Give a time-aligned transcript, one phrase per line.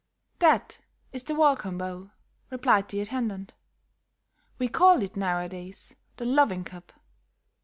[0.39, 0.79] "That
[1.13, 2.09] is the welcome bowl,"
[2.49, 3.53] replied the attendant.
[4.57, 6.91] "We call it, nowadays, the loving cup.